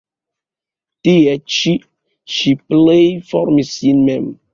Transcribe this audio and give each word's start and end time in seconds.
Tie 1.07 1.35
ĉi 1.55 1.73
ŝi 2.37 2.53
plej 2.73 2.97
formis 3.33 3.71
sin 3.77 4.01
mem. 4.09 4.27